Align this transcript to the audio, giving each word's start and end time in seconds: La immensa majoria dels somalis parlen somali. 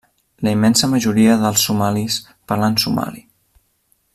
La 0.45 0.53
immensa 0.55 0.87
majoria 0.93 1.35
dels 1.43 1.67
somalis 1.67 2.17
parlen 2.53 2.81
somali. 2.85 3.23